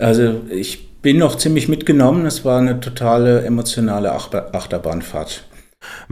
[0.00, 2.26] Also ich bin noch ziemlich mitgenommen.
[2.26, 5.44] Es war eine totale emotionale Achterbahnfahrt.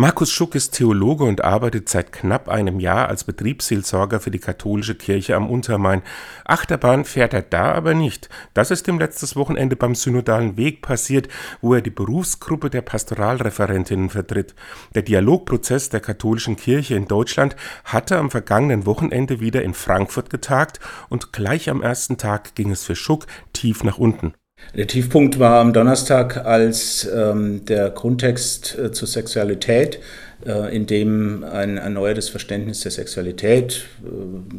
[0.01, 4.95] Markus Schuck ist Theologe und arbeitet seit knapp einem Jahr als Betriebsseelsorger für die katholische
[4.95, 6.03] Kirche am Untermain.
[6.45, 8.29] Achterbahn fährt er da aber nicht.
[8.55, 11.27] Das ist ihm letztes Wochenende beim Synodalen Weg passiert,
[11.61, 14.55] wo er die Berufsgruppe der Pastoralreferentinnen vertritt.
[14.95, 20.79] Der Dialogprozess der katholischen Kirche in Deutschland hatte am vergangenen Wochenende wieder in Frankfurt getagt
[21.09, 24.33] und gleich am ersten Tag ging es für Schuck tief nach unten.
[24.75, 29.99] Der Tiefpunkt war am Donnerstag, als ähm, der Grundtext äh, zur Sexualität,
[30.47, 34.09] äh, in dem ein erneuertes Verständnis der Sexualität, äh,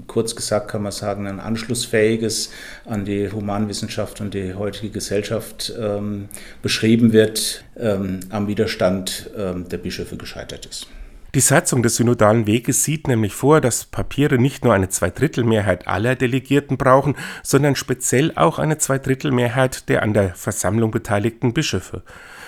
[0.07, 2.51] kurz gesagt kann man sagen, ein anschlussfähiges
[2.85, 6.27] an die Humanwissenschaft und die heutige Gesellschaft ähm,
[6.61, 10.87] beschrieben wird, ähm, am Widerstand ähm, der Bischöfe gescheitert ist.
[11.35, 16.15] Die Satzung des synodalen Weges sieht nämlich vor, dass Papiere nicht nur eine Zweidrittelmehrheit aller
[16.15, 22.01] Delegierten brauchen, sondern speziell auch eine Zweidrittelmehrheit der an der Versammlung beteiligten Bischöfe.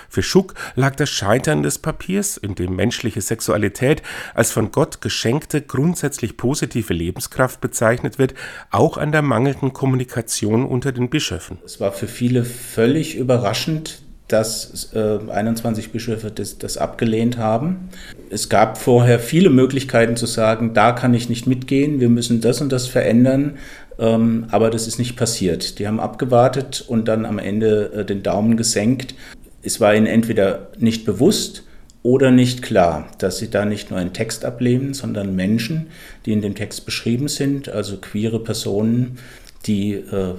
[0.08, 4.02] Für Schuck lag das Scheitern des Papiers, in dem menschliche Sexualität
[4.34, 8.34] als von Gott geschenkte, grundsätzlich positive Lebenskraft bezeichnet wird,
[8.70, 11.58] auch an der mangelnden Kommunikation unter den Bischöfen.
[11.64, 14.01] Es war für viele völlig überraschend,
[14.32, 17.90] dass äh, 21 Bischöfe das, das, abgelehnt haben.
[18.30, 22.60] Es gab vorher viele Möglichkeiten zu sagen, da kann ich nicht mitgehen, wir müssen das
[22.60, 23.58] und das verändern,
[23.98, 25.78] ähm, aber das ist nicht passiert.
[25.78, 29.14] Die haben abgewartet und dann am Ende äh, den Daumen gesenkt.
[29.62, 31.64] Es war ihnen entweder nicht bewusst
[32.02, 35.88] oder nicht klar, dass sie da nicht nur einen Text ablehnen, sondern Menschen,
[36.26, 39.18] die in dem Text beschrieben sind, also queere Personen,
[39.66, 40.34] die äh,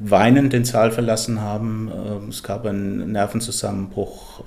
[0.00, 1.90] weinend den Saal verlassen haben.
[1.90, 4.44] Äh, es gab einen Nervenzusammenbruch.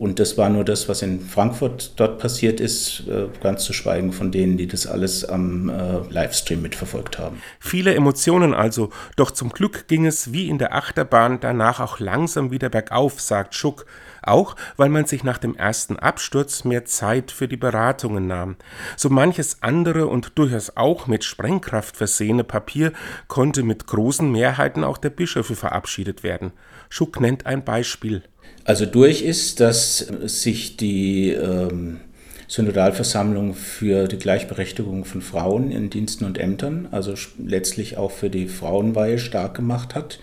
[0.00, 4.14] Und das war nur das, was in Frankfurt dort passiert ist, äh, ganz zu schweigen
[4.14, 7.42] von denen, die das alles am äh, Livestream mitverfolgt haben.
[7.58, 12.50] Viele Emotionen also, doch zum Glück ging es wie in der Achterbahn danach auch langsam
[12.50, 13.84] wieder bergauf, sagt Schuck
[14.22, 18.56] auch weil man sich nach dem ersten Absturz mehr Zeit für die Beratungen nahm.
[18.96, 22.92] So manches andere und durchaus auch mit Sprengkraft versehene Papier
[23.28, 26.52] konnte mit großen Mehrheiten auch der Bischöfe verabschiedet werden.
[26.88, 28.22] Schuck nennt ein Beispiel.
[28.64, 32.00] Also durch ist, dass sich die ähm,
[32.46, 38.48] Synodalversammlung für die Gleichberechtigung von Frauen in Diensten und Ämtern, also letztlich auch für die
[38.48, 40.18] Frauenweihe stark gemacht hat.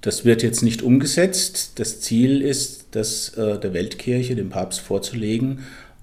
[0.00, 1.72] Das wird jetzt nicht umgesetzt.
[1.78, 5.60] Das Ziel ist, das äh, der Weltkirche, dem Papst vorzulegen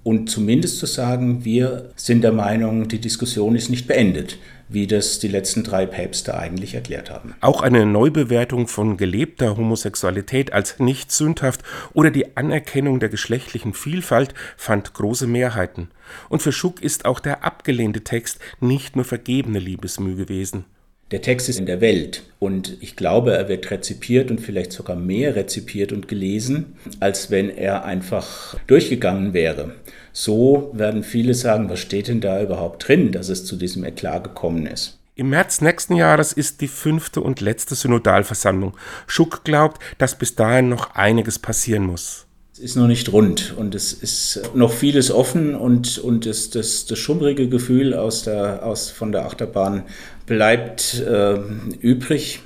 [0.07, 4.37] und zumindest zu sagen, wir sind der Meinung, die Diskussion ist nicht beendet,
[4.69, 7.35] wie das die letzten drei Päpste eigentlich erklärt haben.
[7.41, 11.61] Auch eine Neubewertung von gelebter Homosexualität als nicht sündhaft
[11.93, 15.89] oder die Anerkennung der geschlechtlichen Vielfalt fand große Mehrheiten.
[16.29, 20.63] Und für Schuck ist auch der abgelehnte Text nicht nur vergebene Liebesmüh gewesen.
[21.11, 24.97] Der Text ist in der Welt und ich glaube, er wird rezipiert und vielleicht sogar
[24.97, 29.75] mehr rezipiert und gelesen, als wenn er einfach durchgegangen wäre.
[30.11, 34.25] So werden viele sagen, was steht denn da überhaupt drin, dass es zu diesem Eklat
[34.25, 34.99] gekommen ist.
[35.15, 38.75] Im März nächsten Jahres ist die fünfte und letzte Synodalversammlung.
[39.07, 42.26] Schuck glaubt, dass bis dahin noch einiges passieren muss.
[42.57, 46.87] Es ist noch nicht rund und es ist noch vieles offen und, und das, das,
[46.87, 49.83] das schummrige Gefühl aus der, aus, von der Achterbahn
[50.25, 51.37] bleibt äh,
[51.79, 52.39] übrig.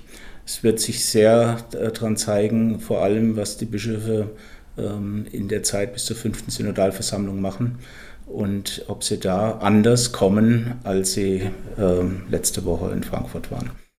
[0.45, 4.31] Es wird sich sehr äh, daran zeigen, vor allem was die Bischöfe
[4.77, 7.77] ähm, in der Zeit bis zur fünften Synodalversammlung machen
[8.25, 13.71] und ob sie da anders kommen, als sie äh, letzte Woche in Frankfurt waren.